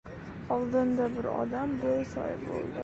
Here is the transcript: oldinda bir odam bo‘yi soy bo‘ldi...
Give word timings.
oldinda 0.55 1.11
bir 1.19 1.29
odam 1.35 1.79
bo‘yi 1.87 2.13
soy 2.17 2.39
bo‘ldi... 2.47 2.77